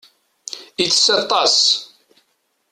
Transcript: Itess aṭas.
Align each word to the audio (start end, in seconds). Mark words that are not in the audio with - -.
Itess 0.83 1.05
aṭas. 1.17 1.57